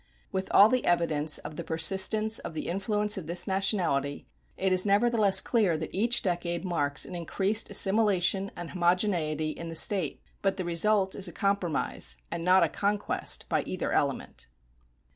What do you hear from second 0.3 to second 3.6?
With all the evidence of the persistence of the influence of this